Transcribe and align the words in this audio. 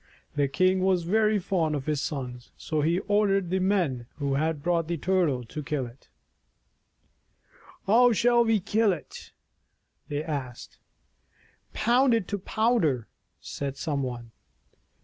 The 0.33 0.47
king 0.47 0.79
was 0.79 1.03
very 1.03 1.37
fond 1.37 1.75
of 1.75 1.85
his 1.85 2.01
sons, 2.01 2.49
so 2.57 2.81
he 2.81 2.97
ordered 3.01 3.51
the 3.51 3.59
men 3.59 4.07
who 4.17 4.33
had 4.33 4.63
brought 4.63 4.87
the 4.87 4.97
Turtle 4.97 5.43
to 5.43 5.61
kill 5.61 5.85
it. 5.85 6.09
"How 7.85 8.11
shall 8.11 8.43
we 8.43 8.59
kill 8.59 8.93
it?" 8.93 9.31
they 10.07 10.23
asked. 10.23 10.79
IP 11.75 11.77
HOW 11.77 12.07
THE 12.07 12.15
TURTLE 12.15 12.15
SAVED 12.15 12.15
HIS 12.15 12.15
LIFE 12.15 12.15
"Pound 12.15 12.15
it 12.15 12.27
to 12.29 12.37
powder," 12.79 13.07
said 13.41 13.77
some 13.77 14.01
one. 14.01 14.31